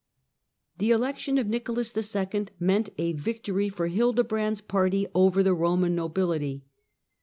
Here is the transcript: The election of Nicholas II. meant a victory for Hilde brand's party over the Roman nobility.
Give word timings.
The 0.79 0.89
election 0.89 1.37
of 1.37 1.45
Nicholas 1.45 1.93
II. 1.95 2.47
meant 2.59 2.89
a 2.97 3.13
victory 3.13 3.69
for 3.69 3.85
Hilde 3.87 4.27
brand's 4.27 4.59
party 4.59 5.05
over 5.13 5.43
the 5.43 5.53
Roman 5.53 5.93
nobility. 5.93 6.63